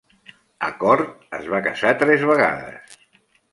[0.67, 3.01] Acord es va casar tres vegades.